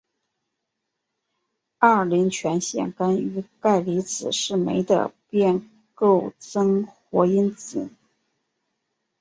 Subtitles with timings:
[1.77, 7.91] 二磷酸腺苷与钙离子是酶的变构增活因子。